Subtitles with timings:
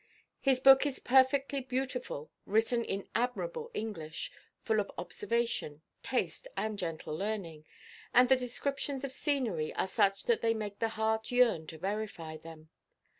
[0.39, 4.31] His book is perfectly beautiful, written in admirable English,
[4.63, 7.65] full of observation, taste, and gentle learning;
[8.11, 12.35] and the descriptions of scenery are such that they make the heart yearn to verify
[12.35, 12.69] them.